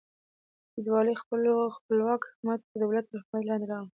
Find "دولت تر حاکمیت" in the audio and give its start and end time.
2.83-3.45